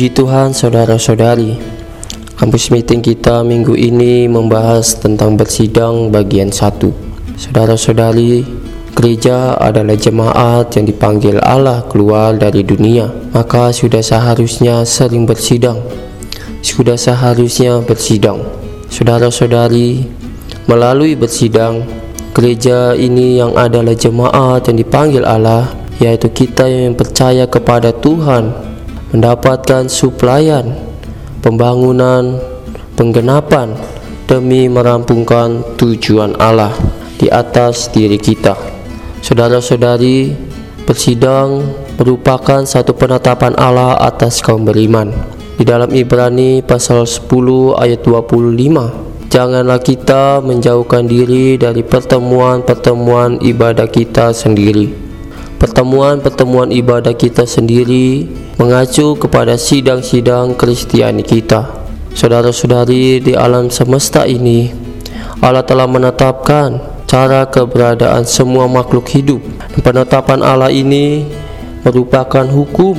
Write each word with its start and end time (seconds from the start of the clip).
Puji 0.00 0.16
Tuhan 0.16 0.56
saudara-saudari. 0.56 1.60
Kampus 2.40 2.72
meeting 2.72 3.04
kita 3.04 3.44
minggu 3.44 3.76
ini 3.76 4.24
membahas 4.32 4.96
tentang 4.96 5.36
bersidang 5.36 6.08
bagian 6.08 6.48
1 6.48 7.36
Saudara-saudari 7.36 8.40
Gereja 8.96 9.60
adalah 9.60 9.92
jemaat 10.00 10.72
yang 10.72 10.88
dipanggil 10.88 11.36
Allah 11.44 11.84
keluar 11.84 12.32
dari 12.32 12.64
dunia. 12.64 13.12
Maka 13.36 13.76
sudah 13.76 14.00
seharusnya 14.00 14.88
sering 14.88 15.28
bersidang. 15.28 15.84
Sudah 16.64 16.96
seharusnya 16.96 17.84
bersidang. 17.84 18.40
Saudara-saudari 18.88 20.08
Melalui 20.64 21.12
bersidang 21.12 21.84
Gereja 22.32 22.96
ini 22.96 23.36
yang 23.36 23.52
adalah 23.52 23.92
jemaat 23.92 24.64
yang 24.64 24.80
dipanggil 24.80 25.28
Allah 25.28 25.68
Yaitu 26.00 26.32
kita 26.32 26.64
yang 26.64 26.96
percaya 26.96 27.44
kepada 27.44 27.92
Tuhan 27.92 28.69
mendapatkan 29.10 29.90
suplaian 29.90 30.70
pembangunan 31.42 32.38
penggenapan 32.94 33.74
demi 34.30 34.70
merampungkan 34.70 35.74
tujuan 35.74 36.38
Allah 36.38 36.70
di 37.18 37.26
atas 37.26 37.90
diri 37.90 38.16
kita. 38.16 38.54
Saudara-saudari, 39.20 40.32
persidang 40.86 41.66
merupakan 41.98 42.62
satu 42.62 42.94
penetapan 42.94 43.58
Allah 43.58 43.98
atas 43.98 44.38
kaum 44.40 44.62
beriman. 44.62 45.10
Di 45.58 45.66
dalam 45.66 45.92
Ibrani 45.92 46.64
pasal 46.64 47.04
10 47.04 47.76
ayat 47.76 48.00
25, 48.00 49.28
janganlah 49.28 49.82
kita 49.82 50.40
menjauhkan 50.40 51.04
diri 51.04 51.60
dari 51.60 51.84
pertemuan-pertemuan 51.84 53.44
ibadah 53.44 53.90
kita 53.90 54.32
sendiri 54.32 55.09
pertemuan-pertemuan 55.60 56.72
ibadah 56.72 57.12
kita 57.12 57.44
sendiri 57.44 58.24
mengacu 58.56 59.12
kepada 59.20 59.60
sidang-sidang 59.60 60.56
Kristiani 60.56 61.20
kita. 61.20 61.68
Saudara-saudari 62.16 63.20
di 63.20 63.36
alam 63.36 63.68
semesta 63.68 64.24
ini, 64.24 64.72
Allah 65.44 65.62
telah 65.62 65.84
menetapkan 65.84 66.80
cara 67.04 67.44
keberadaan 67.46 68.24
semua 68.24 68.66
makhluk 68.66 69.06
hidup. 69.12 69.44
Penetapan 69.84 70.40
Allah 70.40 70.72
ini 70.72 71.28
merupakan 71.84 72.48
hukum 72.48 72.96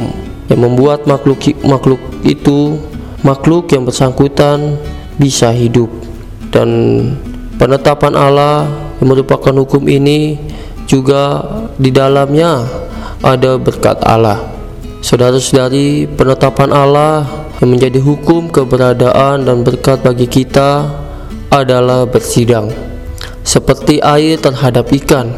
yang 0.47 0.61
membuat 0.61 1.09
makhluk 1.09 1.41
makhluk 1.65 2.01
itu 2.21 2.77
makhluk 3.25 3.69
yang 3.73 3.85
bersangkutan 3.85 4.77
bisa 5.17 5.53
hidup 5.53 5.87
dan 6.49 6.69
penetapan 7.55 8.17
Allah 8.17 8.65
yang 8.99 9.13
merupakan 9.13 9.53
hukum 9.53 9.85
ini 9.87 10.35
juga 10.91 11.39
di 11.79 11.87
dalamnya 11.87 12.67
ada 13.23 13.55
berkat 13.55 14.03
Allah. 14.03 14.43
Saudara-saudari, 14.99 16.05
penetapan 16.05 16.69
Allah 16.75 17.47
yang 17.63 17.79
menjadi 17.79 18.03
hukum 18.03 18.51
keberadaan 18.51 19.47
dan 19.47 19.63
berkat 19.63 20.03
bagi 20.03 20.27
kita 20.27 20.91
adalah 21.47 22.03
bersidang. 22.03 22.69
Seperti 23.41 24.03
air 24.03 24.37
terhadap 24.37 24.91
ikan, 24.91 25.33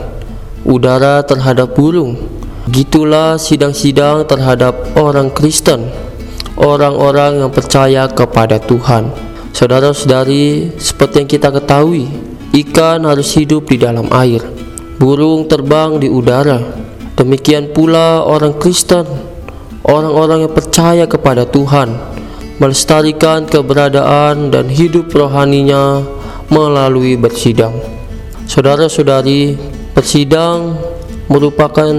udara 0.68 1.24
terhadap 1.24 1.78
burung, 1.78 2.18
gitulah 2.68 3.40
sidang-sidang 3.40 4.28
terhadap 4.28 4.76
orang 5.00 5.32
Kristen, 5.32 5.88
orang-orang 6.60 7.46
yang 7.46 7.52
percaya 7.54 8.10
kepada 8.12 8.60
Tuhan. 8.60 9.08
Saudara-saudari, 9.56 10.76
seperti 10.76 11.24
yang 11.24 11.30
kita 11.30 11.50
ketahui, 11.56 12.10
ikan 12.52 13.08
harus 13.08 13.32
hidup 13.38 13.70
di 13.72 13.80
dalam 13.80 14.12
air 14.12 14.53
burung 14.98 15.50
terbang 15.50 15.98
di 15.98 16.10
udara. 16.10 16.60
Demikian 17.14 17.70
pula 17.74 18.26
orang 18.26 18.58
Kristen, 18.58 19.06
orang-orang 19.86 20.50
yang 20.50 20.54
percaya 20.54 21.06
kepada 21.06 21.46
Tuhan, 21.46 21.94
melestarikan 22.58 23.46
keberadaan 23.46 24.50
dan 24.50 24.66
hidup 24.66 25.14
rohaninya 25.14 26.02
melalui 26.50 27.14
bersidang. 27.14 27.78
Saudara-saudari, 28.50 29.56
bersidang 29.94 30.76
merupakan 31.30 31.94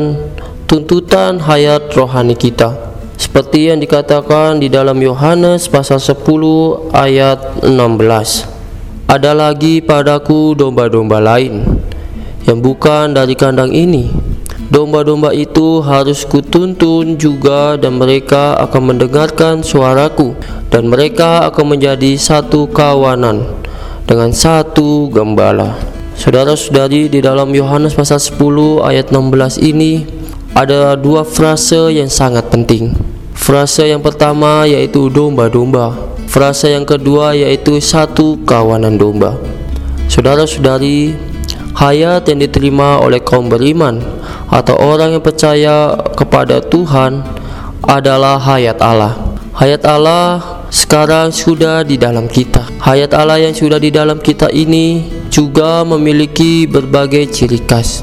tuntutan 0.66 1.38
hayat 1.38 1.94
rohani 1.94 2.34
kita. 2.34 2.75
Seperti 3.15 3.71
yang 3.71 3.78
dikatakan 3.78 4.59
di 4.59 4.66
dalam 4.66 4.99
Yohanes 4.99 5.71
pasal 5.71 6.03
10 6.03 6.91
ayat 6.91 7.62
16. 7.62 8.50
Ada 9.06 9.31
lagi 9.31 9.78
padaku 9.78 10.59
domba-domba 10.59 11.22
lain 11.22 11.84
yang 12.44 12.60
bukan 12.60 13.16
dari 13.16 13.37
kandang 13.37 13.72
ini. 13.72 14.09
Domba-domba 14.72 15.31
itu 15.37 15.84
harus 15.84 16.25
kutuntun 16.25 17.21
juga 17.21 17.77
dan 17.77 18.00
mereka 18.00 18.56
akan 18.59 18.97
mendengarkan 18.97 19.60
suaraku 19.60 20.32
dan 20.72 20.88
mereka 20.88 21.47
akan 21.53 21.77
menjadi 21.77 22.16
satu 22.16 22.66
kawanan 22.72 23.44
dengan 24.09 24.32
satu 24.32 25.12
gembala. 25.12 25.77
Saudara-saudari 26.15 27.10
di 27.12 27.21
dalam 27.21 27.53
Yohanes 27.53 27.93
pasal 27.93 28.22
10 28.22 28.87
ayat 28.87 29.11
16 29.11 29.61
ini 29.61 30.06
ada 30.55 30.94
dua 30.94 31.26
frase 31.26 31.91
yang 31.91 32.06
sangat 32.06 32.47
penting. 32.49 32.94
Frase 33.34 33.91
yang 33.91 34.00
pertama 34.00 34.65
yaitu 34.65 35.11
domba-domba. 35.11 35.93
Frase 36.31 36.72
yang 36.72 36.87
kedua 36.87 37.34
yaitu 37.34 37.82
satu 37.82 38.38
kawanan 38.47 38.94
domba. 38.94 39.37
Saudara-saudari, 40.06 41.19
hayat 41.75 42.31
yang 42.31 42.39
diterima 42.39 43.03
oleh 43.03 43.19
kaum 43.21 43.51
beriman 43.51 43.99
atau 44.49 44.79
orang 44.79 45.19
yang 45.19 45.25
percaya 45.25 45.99
kepada 46.15 46.62
Tuhan 46.62 47.23
adalah 47.85 48.39
hayat 48.39 48.79
Allah. 48.81 49.19
Hayat 49.55 49.87
Allah 49.87 50.43
sekarang 50.71 51.31
sudah 51.31 51.87
di 51.87 51.95
dalam 51.95 52.27
kita. 52.27 52.67
Hayat 52.83 53.15
Allah 53.15 53.39
yang 53.39 53.55
sudah 53.55 53.79
di 53.79 53.95
dalam 53.95 54.19
kita 54.19 54.51
ini 54.51 55.07
juga 55.31 55.87
memiliki 55.87 56.67
berbagai 56.67 57.31
ciri 57.31 57.62
khas. 57.62 58.03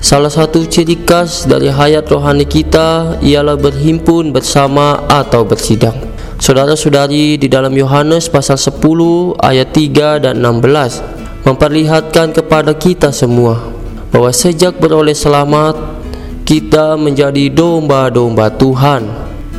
Salah 0.00 0.32
satu 0.32 0.64
ciri 0.64 0.96
khas 1.04 1.44
dari 1.44 1.68
hayat 1.68 2.08
rohani 2.08 2.48
kita 2.48 3.20
ialah 3.20 3.56
berhimpun 3.56 4.32
bersama 4.32 5.04
atau 5.08 5.44
bersidang. 5.44 5.96
Saudara-saudari 6.40 7.36
di 7.36 7.52
dalam 7.52 7.76
Yohanes 7.76 8.32
pasal 8.32 8.56
10 8.56 8.80
ayat 9.44 9.76
3 9.76 10.24
dan 10.24 10.40
16 10.40 11.19
memperlihatkan 11.44 12.36
kepada 12.36 12.76
kita 12.76 13.10
semua 13.10 13.72
bahwa 14.10 14.30
sejak 14.34 14.76
beroleh 14.76 15.14
selamat 15.16 15.78
kita 16.44 16.98
menjadi 16.98 17.46
domba-domba 17.48 18.50
Tuhan. 18.50 19.06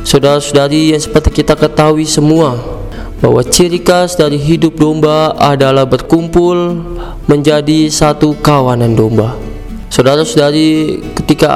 Saudara-saudari 0.04 0.92
yang 0.92 1.02
seperti 1.02 1.42
kita 1.42 1.56
ketahui 1.56 2.04
semua 2.04 2.58
bahwa 3.22 3.40
ciri 3.46 3.78
khas 3.80 4.18
dari 4.18 4.36
hidup 4.36 4.76
domba 4.76 5.32
adalah 5.38 5.86
berkumpul 5.86 6.82
menjadi 7.30 7.86
satu 7.88 8.34
kawanan 8.42 8.92
domba. 8.98 9.38
Saudara-saudari 9.88 11.00
ketika 11.16 11.52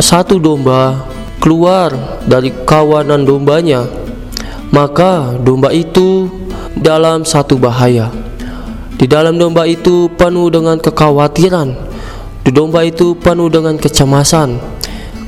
satu 0.00 0.40
domba 0.40 1.04
keluar 1.42 1.90
dari 2.24 2.54
kawanan 2.64 3.26
dombanya 3.26 3.82
maka 4.70 5.36
domba 5.42 5.74
itu 5.74 6.30
dalam 6.78 7.26
satu 7.26 7.58
bahaya 7.58 8.08
di 9.02 9.10
dalam 9.10 9.34
domba 9.34 9.66
itu 9.66 10.06
penuh 10.14 10.46
dengan 10.46 10.78
kekhawatiran. 10.78 11.74
Di 12.46 12.54
domba 12.54 12.86
itu 12.86 13.18
penuh 13.18 13.50
dengan 13.50 13.74
kecemasan. 13.74 14.62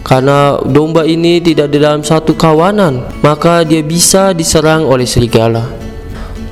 Karena 0.06 0.62
domba 0.62 1.02
ini 1.02 1.42
tidak 1.42 1.74
di 1.74 1.82
dalam 1.82 2.06
satu 2.06 2.38
kawanan, 2.38 3.02
maka 3.18 3.66
dia 3.66 3.82
bisa 3.82 4.30
diserang 4.30 4.86
oleh 4.86 5.02
serigala. 5.02 5.66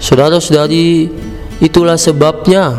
Saudara-saudari, 0.02 1.14
itulah 1.62 1.94
sebabnya 1.94 2.74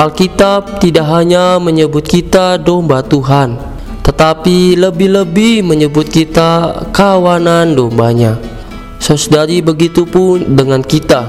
Alkitab 0.00 0.80
tidak 0.80 1.04
hanya 1.12 1.60
menyebut 1.60 2.08
kita 2.08 2.56
domba 2.56 3.04
Tuhan, 3.04 3.60
tetapi 4.00 4.80
lebih-lebih 4.80 5.60
menyebut 5.60 6.08
kita 6.08 6.72
kawanan 6.88 7.76
dombanya. 7.76 8.57
Saudari 9.08 9.64
begitu 9.64 10.04
pun 10.04 10.44
dengan 10.52 10.84
kita 10.84 11.24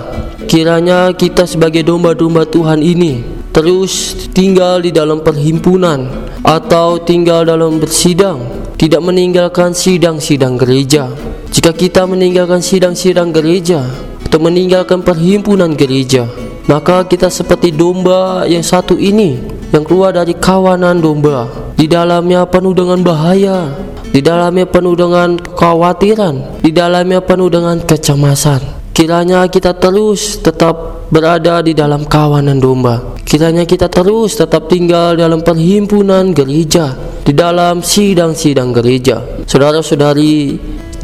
Kiranya 0.52 1.16
kita 1.16 1.48
sebagai 1.48 1.88
domba-domba 1.88 2.44
Tuhan 2.44 2.84
ini 2.84 3.40
terus 3.56 4.14
tinggal 4.32 4.84
di 4.84 4.92
dalam 4.92 5.24
perhimpunan 5.24 6.08
atau 6.46 7.02
tinggal 7.02 7.44
dalam 7.44 7.82
bersidang, 7.82 8.40
tidak 8.80 9.04
meninggalkan 9.04 9.76
sidang-sidang 9.76 10.56
gereja. 10.56 11.12
Jika 11.50 11.76
kita 11.76 12.08
meninggalkan 12.08 12.64
sidang-sidang 12.64 13.36
gereja 13.36 13.84
atau 14.24 14.40
meninggalkan 14.40 15.02
perhimpunan 15.02 15.74
gereja, 15.76 16.30
maka 16.70 17.04
kita 17.04 17.28
seperti 17.28 17.74
domba 17.74 18.46
yang 18.46 18.64
satu 18.64 18.96
ini 18.96 19.42
yang 19.74 19.84
keluar 19.84 20.14
dari 20.14 20.38
kawanan 20.38 21.02
domba. 21.02 21.50
Di 21.76 21.90
dalamnya 21.90 22.46
penuh 22.48 22.76
dengan 22.76 23.02
bahaya, 23.02 23.74
di 24.10 24.22
dalamnya 24.26 24.66
penuh 24.66 24.98
dengan 24.98 25.38
kekhawatiran, 25.38 26.62
di 26.66 26.72
dalamnya 26.74 27.22
penuh 27.22 27.50
dengan 27.50 27.78
kecemasan. 27.82 28.62
Kiranya 28.94 29.48
kita 29.48 29.80
terus 29.80 30.44
tetap 30.44 31.08
berada 31.08 31.64
di 31.64 31.72
dalam 31.72 32.04
kawanan 32.04 32.60
domba. 32.60 33.16
Kiranya 33.24 33.64
kita 33.64 33.88
terus 33.88 34.36
tetap 34.36 34.68
tinggal 34.68 35.16
dalam 35.16 35.40
perhimpunan 35.40 36.36
gereja, 36.36 36.98
di 37.24 37.32
dalam 37.32 37.80
sidang-sidang 37.80 38.76
gereja. 38.76 39.24
Saudara-saudari, 39.48 40.60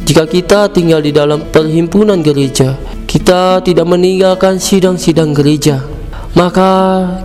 Jika 0.06 0.30
kita 0.30 0.70
tinggal 0.70 1.02
di 1.02 1.10
dalam 1.10 1.50
perhimpunan 1.50 2.22
gereja, 2.22 2.78
kita 3.10 3.66
tidak 3.66 3.90
meninggalkan 3.90 4.62
sidang-sidang 4.62 5.34
gereja, 5.34 5.82
maka 6.38 6.70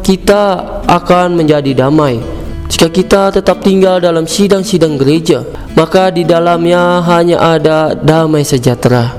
kita 0.00 0.80
akan 0.88 1.36
menjadi 1.36 1.76
damai. 1.76 2.39
Jika 2.70 2.86
kita 2.86 3.34
tetap 3.34 3.66
tinggal 3.66 3.98
dalam 3.98 4.30
sidang-sidang 4.30 4.94
gereja, 4.94 5.42
maka 5.74 6.08
di 6.14 6.22
dalamnya 6.22 7.02
hanya 7.02 7.42
ada 7.42 7.98
damai 7.98 8.46
sejahtera. 8.46 9.10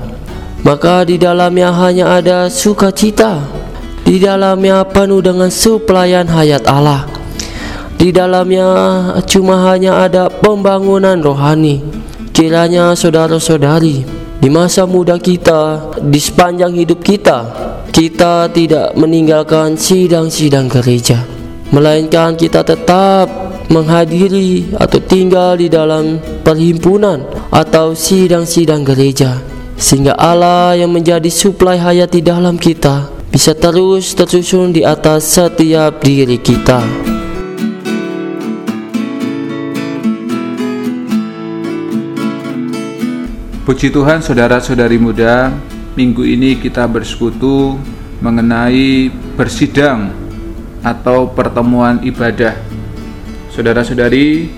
Maka 0.64 1.04
di 1.04 1.20
dalamnya 1.20 1.68
hanya 1.76 2.16
ada 2.16 2.48
sukacita. 2.48 3.44
Di 4.02 4.18
dalamnya 4.18 4.82
penuh 4.88 5.20
dengan 5.20 5.52
suplayan 5.52 6.26
hayat 6.32 6.64
Allah. 6.64 7.06
Di 8.00 8.10
dalamnya 8.10 8.66
cuma 9.30 9.70
hanya 9.70 10.02
ada 10.02 10.26
pembangunan 10.26 11.20
rohani. 11.22 11.84
Kiranya 12.32 12.96
saudara-saudari 12.96 14.22
di 14.42 14.48
masa 14.50 14.90
muda 14.90 15.22
kita, 15.22 15.94
di 16.02 16.18
sepanjang 16.18 16.74
hidup 16.74 16.98
kita, 16.98 17.46
kita 17.94 18.50
tidak 18.50 18.90
meninggalkan 18.98 19.78
sidang-sidang 19.78 20.66
gereja, 20.66 21.22
melainkan 21.72 22.36
kita 22.36 22.60
tetap 22.60 23.32
menghadiri 23.72 24.76
atau 24.76 25.00
tinggal 25.00 25.56
di 25.56 25.72
dalam 25.72 26.20
perhimpunan 26.44 27.24
atau 27.48 27.96
sidang-sidang 27.96 28.84
gereja, 28.84 29.40
sehingga 29.80 30.12
Allah 30.20 30.76
yang 30.76 30.92
menjadi 30.92 31.32
suplai 31.32 31.80
hayat 31.80 32.12
di 32.12 32.20
dalam 32.20 32.60
kita 32.60 33.08
bisa 33.32 33.56
terus 33.56 34.12
tersusun 34.12 34.76
di 34.76 34.84
atas 34.84 35.24
setiap 35.24 36.04
diri 36.04 36.36
kita. 36.36 36.84
Puji 43.64 43.88
Tuhan 43.88 44.20
saudara-saudari 44.20 45.00
muda 45.00 45.48
Minggu 45.92 46.24
ini 46.24 46.56
kita 46.56 46.88
bersekutu 46.88 47.76
mengenai 48.24 49.12
bersidang 49.36 50.21
atau 50.82 51.30
pertemuan 51.30 52.02
ibadah 52.02 52.58
Saudara-saudari 53.50 54.48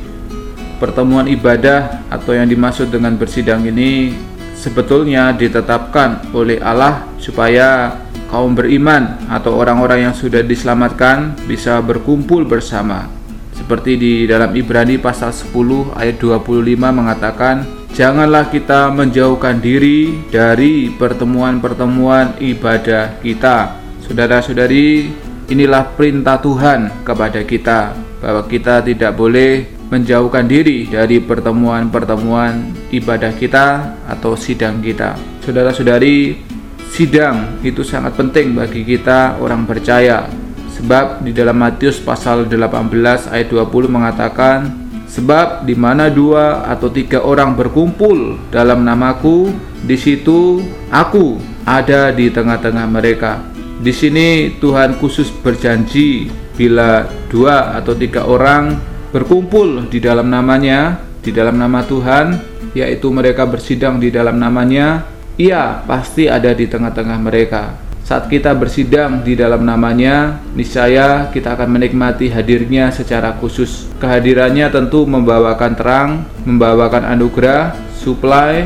pertemuan 0.78 1.30
ibadah 1.30 2.04
atau 2.10 2.34
yang 2.34 2.50
dimaksud 2.50 2.90
dengan 2.90 3.16
bersidang 3.16 3.64
ini 3.64 4.14
sebetulnya 4.58 5.32
ditetapkan 5.32 6.34
oleh 6.34 6.58
Allah 6.60 7.06
supaya 7.16 8.00
kaum 8.28 8.52
beriman 8.56 9.18
atau 9.30 9.54
orang-orang 9.56 10.10
yang 10.10 10.14
sudah 10.14 10.42
diselamatkan 10.42 11.38
bisa 11.46 11.78
berkumpul 11.82 12.42
bersama 12.46 13.06
seperti 13.54 13.96
di 13.96 14.12
dalam 14.26 14.50
Ibrani 14.52 14.98
pasal 14.98 15.30
10 15.30 15.94
ayat 15.94 16.18
25 16.18 16.74
mengatakan 16.90 17.62
janganlah 17.94 18.50
kita 18.50 18.90
menjauhkan 18.90 19.62
diri 19.62 20.26
dari 20.28 20.90
pertemuan-pertemuan 20.92 22.42
ibadah 22.42 23.22
kita. 23.22 23.80
Saudara-saudari, 24.04 25.08
inilah 25.48 25.92
perintah 25.96 26.40
Tuhan 26.40 27.04
kepada 27.04 27.40
kita 27.44 27.96
bahwa 28.20 28.42
kita 28.48 28.80
tidak 28.80 29.12
boleh 29.16 29.68
menjauhkan 29.92 30.48
diri 30.48 30.88
dari 30.88 31.20
pertemuan-pertemuan 31.20 32.72
ibadah 32.90 33.32
kita 33.36 33.98
atau 34.08 34.34
sidang 34.34 34.80
kita. 34.80 35.14
Saudara-saudari, 35.44 36.40
sidang 36.88 37.60
itu 37.60 37.84
sangat 37.84 38.16
penting 38.16 38.56
bagi 38.56 38.82
kita 38.82 39.38
orang 39.38 39.68
percaya. 39.68 40.26
Sebab 40.74 41.22
di 41.22 41.30
dalam 41.30 41.60
Matius 41.60 42.02
pasal 42.02 42.50
18 42.50 43.30
ayat 43.30 43.46
20 43.46 43.86
mengatakan 43.86 44.84
Sebab 45.14 45.62
di 45.62 45.78
mana 45.78 46.10
dua 46.10 46.66
atau 46.66 46.90
tiga 46.90 47.22
orang 47.22 47.54
berkumpul 47.54 48.34
dalam 48.50 48.82
namaku, 48.82 49.54
di 49.86 49.94
situ 49.94 50.58
aku 50.90 51.38
ada 51.62 52.10
di 52.10 52.34
tengah-tengah 52.34 52.82
mereka. 52.90 53.53
Di 53.84 53.92
sini 53.92 54.48
Tuhan 54.56 54.96
khusus 54.96 55.28
berjanji 55.28 56.32
bila 56.56 57.04
dua 57.28 57.76
atau 57.76 57.92
tiga 57.92 58.24
orang 58.24 58.80
berkumpul 59.12 59.92
di 59.92 60.00
dalam 60.00 60.32
namanya, 60.32 61.04
di 61.20 61.28
dalam 61.28 61.60
nama 61.60 61.84
Tuhan, 61.84 62.40
yaitu 62.72 63.12
mereka 63.12 63.44
bersidang 63.44 64.00
di 64.00 64.08
dalam 64.08 64.40
namanya, 64.40 65.04
ia 65.36 65.84
pasti 65.84 66.32
ada 66.32 66.56
di 66.56 66.64
tengah-tengah 66.64 67.18
mereka. 67.20 67.76
Saat 68.08 68.32
kita 68.32 68.56
bersidang 68.56 69.20
di 69.20 69.36
dalam 69.36 69.68
namanya, 69.68 70.40
niscaya 70.56 71.28
kita 71.28 71.52
akan 71.52 71.76
menikmati 71.76 72.32
hadirnya 72.32 72.88
secara 72.88 73.36
khusus. 73.36 73.92
Kehadirannya 74.00 74.72
tentu 74.72 75.04
membawakan 75.04 75.72
terang, 75.76 76.10
membawakan 76.48 77.04
anugerah, 77.04 77.76
suplai, 78.00 78.64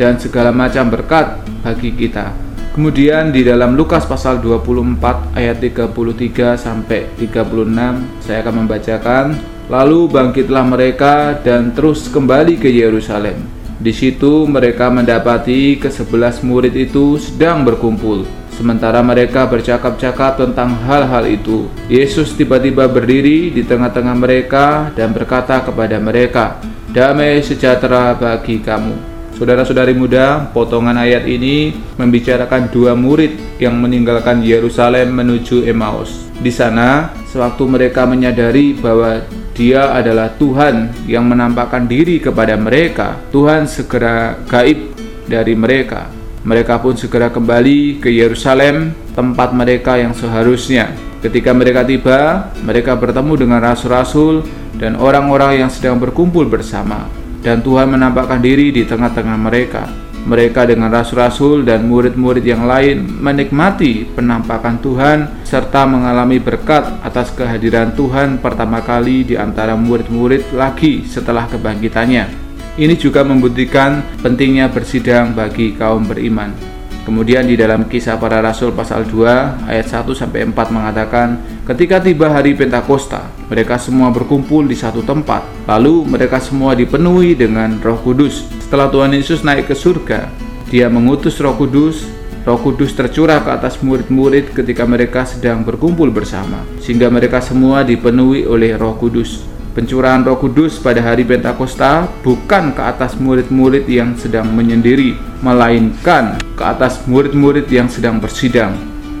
dan 0.00 0.16
segala 0.16 0.56
macam 0.56 0.88
berkat 0.88 1.36
bagi 1.60 1.92
kita. 1.92 2.43
Kemudian 2.74 3.30
di 3.30 3.46
dalam 3.46 3.78
Lukas 3.78 4.02
pasal 4.02 4.42
24 4.42 5.38
ayat 5.38 5.62
33 5.62 6.58
sampai 6.58 7.06
36 7.14 7.70
saya 8.18 8.42
akan 8.42 8.54
membacakan 8.66 9.54
Lalu 9.64 10.12
bangkitlah 10.12 10.64
mereka 10.68 11.40
dan 11.40 11.72
terus 11.72 12.12
kembali 12.12 12.60
ke 12.60 12.68
Yerusalem. 12.68 13.48
Di 13.80 13.96
situ 13.96 14.44
mereka 14.44 14.92
mendapati 14.92 15.80
kesebelas 15.80 16.44
murid 16.44 16.76
itu 16.76 17.16
sedang 17.16 17.64
berkumpul. 17.64 18.28
Sementara 18.54 19.02
mereka 19.02 19.48
bercakap-cakap 19.50 20.38
tentang 20.38 20.78
hal-hal 20.86 21.26
itu, 21.26 21.66
Yesus 21.90 22.36
tiba-tiba 22.38 22.86
berdiri 22.86 23.50
di 23.50 23.66
tengah-tengah 23.66 24.14
mereka 24.14 24.94
dan 24.94 25.10
berkata 25.10 25.64
kepada 25.64 25.98
mereka, 25.98 26.60
"Damai 26.92 27.42
sejahtera 27.42 28.14
bagi 28.14 28.62
kamu." 28.62 29.13
Saudara-saudari 29.34 29.98
muda, 29.98 30.46
potongan 30.54 30.94
ayat 30.94 31.26
ini 31.26 31.74
membicarakan 31.98 32.70
dua 32.70 32.94
murid 32.94 33.58
yang 33.58 33.74
meninggalkan 33.82 34.40
Yerusalem 34.46 35.10
menuju 35.10 35.66
Emmaus. 35.66 36.30
Di 36.38 36.54
sana, 36.54 37.10
sewaktu 37.26 37.66
mereka 37.66 38.06
menyadari 38.06 38.78
bahwa 38.78 39.26
Dia 39.54 39.94
adalah 39.94 40.34
Tuhan 40.34 40.90
yang 41.06 41.30
menampakkan 41.30 41.86
diri 41.86 42.18
kepada 42.18 42.58
mereka, 42.58 43.18
Tuhan 43.30 43.70
segera 43.70 44.34
gaib 44.50 44.90
dari 45.30 45.54
mereka 45.54 46.24
mereka 46.44 46.76
pun 46.76 46.92
segera 46.92 47.32
kembali 47.32 48.04
ke 48.04 48.12
Yerusalem, 48.12 48.92
tempat 49.16 49.56
mereka 49.56 49.96
yang 49.96 50.12
seharusnya. 50.12 50.92
Ketika 51.24 51.56
mereka 51.56 51.80
tiba, 51.88 52.52
mereka 52.60 52.92
bertemu 53.00 53.32
dengan 53.48 53.64
rasul-rasul 53.64 54.44
dan 54.76 55.00
orang-orang 55.00 55.64
yang 55.64 55.72
sedang 55.72 55.96
berkumpul 55.96 56.44
bersama. 56.44 57.23
Dan 57.44 57.60
Tuhan 57.60 57.92
menampakkan 57.92 58.40
diri 58.40 58.72
di 58.72 58.88
tengah-tengah 58.88 59.36
mereka. 59.36 59.84
Mereka 60.24 60.64
dengan 60.64 60.88
rasul-rasul 60.88 61.68
dan 61.68 61.84
murid-murid 61.84 62.40
yang 62.40 62.64
lain 62.64 63.04
menikmati 63.20 64.08
penampakan 64.08 64.80
Tuhan 64.80 65.44
serta 65.44 65.84
mengalami 65.84 66.40
berkat 66.40 67.04
atas 67.04 67.28
kehadiran 67.36 67.92
Tuhan 67.92 68.40
pertama 68.40 68.80
kali 68.80 69.28
di 69.28 69.36
antara 69.36 69.76
murid-murid 69.76 70.56
lagi 70.56 71.04
setelah 71.04 71.44
kebangkitannya. 71.52 72.40
Ini 72.80 72.96
juga 72.96 73.20
membuktikan 73.20 74.00
pentingnya 74.24 74.72
bersidang 74.72 75.36
bagi 75.36 75.76
kaum 75.76 76.08
beriman. 76.08 76.73
Kemudian 77.04 77.44
di 77.44 77.54
dalam 77.54 77.84
kisah 77.84 78.16
para 78.16 78.40
rasul 78.40 78.72
pasal 78.72 79.04
2 79.04 79.68
ayat 79.68 79.86
1 79.86 80.08
sampai 80.16 80.48
4 80.48 80.56
mengatakan, 80.72 81.36
ketika 81.68 82.00
tiba 82.00 82.32
hari 82.32 82.56
Pentakosta, 82.56 83.28
mereka 83.52 83.76
semua 83.76 84.08
berkumpul 84.08 84.64
di 84.64 84.72
satu 84.72 85.04
tempat. 85.04 85.44
Lalu 85.68 86.08
mereka 86.08 86.40
semua 86.40 86.72
dipenuhi 86.72 87.36
dengan 87.36 87.76
Roh 87.84 88.00
Kudus. 88.00 88.48
Setelah 88.64 88.88
Tuhan 88.88 89.12
Yesus 89.12 89.44
naik 89.44 89.68
ke 89.68 89.76
surga, 89.76 90.32
Dia 90.72 90.88
mengutus 90.88 91.38
Roh 91.38 91.54
Kudus 91.54 92.02
Roh 92.44 92.60
Kudus 92.60 92.92
tercurah 92.92 93.40
ke 93.40 93.56
atas 93.56 93.80
murid-murid 93.80 94.52
ketika 94.52 94.84
mereka 94.84 95.24
sedang 95.24 95.64
berkumpul 95.64 96.12
bersama, 96.12 96.60
sehingga 96.76 97.08
mereka 97.08 97.40
semua 97.40 97.80
dipenuhi 97.80 98.44
oleh 98.44 98.76
Roh 98.76 99.00
Kudus. 99.00 99.53
Pencurahan 99.74 100.22
Roh 100.22 100.38
Kudus 100.38 100.78
pada 100.78 101.02
hari 101.02 101.26
Pentakosta 101.26 102.06
bukan 102.22 102.70
ke 102.78 102.78
atas 102.78 103.18
murid-murid 103.18 103.90
yang 103.90 104.14
sedang 104.14 104.46
menyendiri, 104.54 105.18
melainkan 105.42 106.38
ke 106.54 106.62
atas 106.62 107.02
murid-murid 107.10 107.66
yang 107.66 107.90
sedang 107.90 108.22
bersidang. 108.22 108.70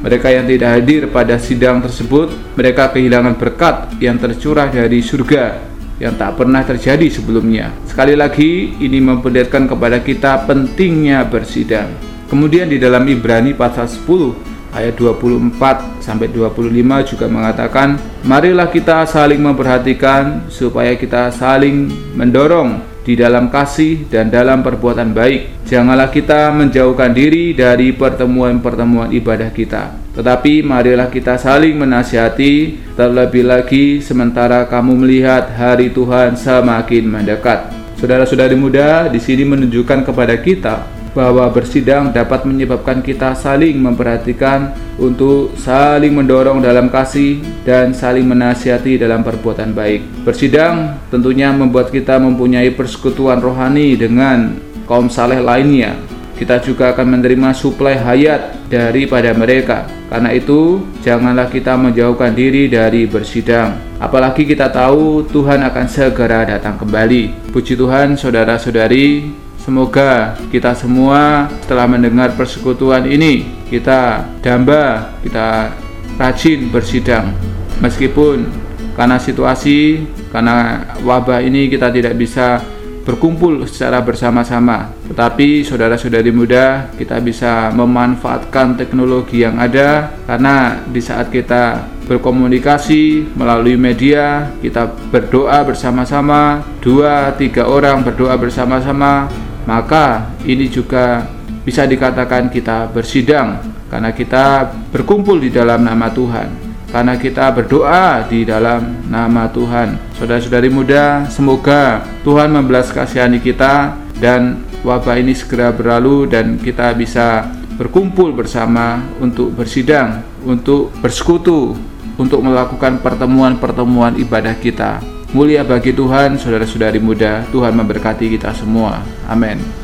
Mereka 0.06 0.30
yang 0.30 0.46
tidak 0.46 0.78
hadir 0.78 1.10
pada 1.10 1.42
sidang 1.42 1.82
tersebut, 1.82 2.54
mereka 2.54 2.94
kehilangan 2.94 3.34
berkat 3.34 3.98
yang 3.98 4.14
tercurah 4.14 4.70
dari 4.70 5.02
surga 5.02 5.58
yang 5.98 6.14
tak 6.14 6.38
pernah 6.38 6.62
terjadi 6.62 7.10
sebelumnya. 7.10 7.74
Sekali 7.90 8.14
lagi, 8.14 8.78
ini 8.78 9.02
memperlihatkan 9.02 9.66
kepada 9.66 10.06
kita 10.06 10.46
pentingnya 10.46 11.26
bersidang. 11.26 11.90
Kemudian 12.30 12.70
di 12.70 12.78
dalam 12.78 13.02
Ibrani 13.10 13.58
pasal 13.58 13.90
10 13.90 14.53
ayat 14.74 14.98
24 14.98 16.02
sampai 16.02 16.26
25 16.28 17.06
juga 17.06 17.30
mengatakan, 17.30 17.96
"Marilah 18.26 18.68
kita 18.68 19.06
saling 19.06 19.38
memperhatikan 19.38 20.50
supaya 20.50 20.98
kita 20.98 21.30
saling 21.30 21.88
mendorong 22.18 22.82
di 23.06 23.14
dalam 23.14 23.52
kasih 23.52 24.08
dan 24.08 24.32
dalam 24.32 24.64
perbuatan 24.64 25.14
baik. 25.14 25.68
Janganlah 25.68 26.08
kita 26.08 26.50
menjauhkan 26.50 27.12
diri 27.12 27.52
dari 27.54 27.92
pertemuan-pertemuan 27.92 29.12
ibadah 29.12 29.52
kita, 29.52 29.94
tetapi 30.16 30.64
marilah 30.64 31.12
kita 31.12 31.36
saling 31.36 31.76
menasihati, 31.76 32.80
terlebih 32.96 33.44
lagi 33.44 34.00
sementara 34.00 34.64
kamu 34.66 35.04
melihat 35.04 35.52
hari 35.54 35.92
Tuhan 35.94 36.34
semakin 36.34 37.04
mendekat." 37.06 37.70
Saudara-saudari 37.94 38.58
muda, 38.58 39.06
di 39.08 39.22
sini 39.22 39.46
menunjukkan 39.48 40.04
kepada 40.04 40.34
kita 40.40 41.03
bahwa 41.14 41.46
bersidang 41.48 42.10
dapat 42.10 42.42
menyebabkan 42.44 43.00
kita 43.00 43.32
saling 43.38 43.78
memperhatikan 43.78 44.74
untuk 44.98 45.54
saling 45.54 46.10
mendorong 46.10 46.58
dalam 46.60 46.90
kasih 46.90 47.40
dan 47.62 47.94
saling 47.94 48.26
menasihati 48.26 48.98
dalam 48.98 49.22
perbuatan 49.22 49.72
baik. 49.72 50.26
Bersidang 50.26 50.98
tentunya 51.08 51.54
membuat 51.54 51.94
kita 51.94 52.18
mempunyai 52.18 52.74
persekutuan 52.74 53.38
rohani 53.38 53.94
dengan 53.94 54.58
kaum 54.90 55.06
saleh 55.06 55.40
lainnya. 55.40 55.94
Kita 56.34 56.58
juga 56.58 56.90
akan 56.90 57.14
menerima 57.14 57.54
suplai 57.54 57.94
hayat 57.94 58.66
daripada 58.66 59.30
mereka. 59.38 59.86
Karena 60.10 60.34
itu, 60.34 60.82
janganlah 61.06 61.46
kita 61.46 61.78
menjauhkan 61.78 62.34
diri 62.34 62.66
dari 62.66 63.06
bersidang. 63.06 63.78
Apalagi 64.02 64.42
kita 64.42 64.66
tahu 64.66 65.22
Tuhan 65.30 65.62
akan 65.62 65.86
segera 65.86 66.42
datang 66.42 66.74
kembali. 66.74 67.54
Puji 67.54 67.78
Tuhan, 67.78 68.18
saudara-saudari, 68.18 69.30
Semoga 69.64 70.36
kita 70.52 70.76
semua 70.76 71.48
setelah 71.64 71.88
mendengar 71.88 72.36
persekutuan 72.36 73.08
ini. 73.08 73.48
Kita 73.64 74.20
damba, 74.44 75.16
kita 75.24 75.72
rajin 76.20 76.68
bersidang. 76.68 77.32
Meskipun 77.80 78.44
karena 78.92 79.16
situasi, 79.16 80.04
karena 80.28 80.84
wabah 81.00 81.40
ini 81.40 81.72
kita 81.72 81.88
tidak 81.88 82.12
bisa 82.20 82.60
berkumpul 83.08 83.64
secara 83.64 84.04
bersama-sama. 84.04 84.92
Tetapi 85.08 85.64
saudara-saudari 85.64 86.28
muda, 86.28 86.92
kita 87.00 87.16
bisa 87.24 87.72
memanfaatkan 87.72 88.76
teknologi 88.76 89.48
yang 89.48 89.56
ada. 89.56 90.12
Karena 90.28 90.76
di 90.84 91.00
saat 91.00 91.32
kita 91.32 91.88
berkomunikasi 92.04 93.32
melalui 93.32 93.80
media, 93.80 94.52
kita 94.60 94.92
berdoa 95.08 95.64
bersama-sama, 95.64 96.60
dua 96.84 97.32
tiga 97.40 97.64
orang 97.64 98.04
berdoa 98.04 98.36
bersama-sama, 98.36 99.28
maka 99.64 100.32
ini 100.44 100.68
juga 100.68 101.24
bisa 101.64 101.88
dikatakan 101.88 102.52
kita 102.52 102.92
bersidang 102.92 103.60
karena 103.88 104.12
kita 104.12 104.74
berkumpul 104.92 105.40
di 105.40 105.48
dalam 105.48 105.80
nama 105.84 106.12
Tuhan. 106.12 106.76
Karena 106.94 107.18
kita 107.18 107.50
berdoa 107.50 108.22
di 108.30 108.46
dalam 108.46 109.02
nama 109.10 109.50
Tuhan. 109.50 110.14
Saudara-saudari 110.14 110.70
muda 110.70 111.26
semoga 111.26 112.06
Tuhan 112.22 112.54
membelas 112.54 112.94
kasihani 112.94 113.42
kita 113.42 113.98
dan 114.22 114.62
wabah 114.86 115.18
ini 115.18 115.34
segera 115.34 115.74
berlalu 115.74 116.30
dan 116.30 116.54
kita 116.54 116.94
bisa 116.94 117.50
berkumpul 117.74 118.30
bersama 118.30 119.02
untuk 119.18 119.50
bersidang 119.50 120.22
untuk 120.46 120.94
bersekutu 121.02 121.74
untuk 122.14 122.38
melakukan 122.46 123.02
pertemuan-pertemuan 123.02 124.14
ibadah 124.14 124.54
kita 124.54 125.02
Mulia 125.34 125.66
bagi 125.66 125.90
Tuhan, 125.90 126.38
saudara-saudari 126.38 127.02
muda. 127.02 127.42
Tuhan 127.50 127.74
memberkati 127.74 128.30
kita 128.38 128.54
semua. 128.54 129.02
Amin. 129.26 129.83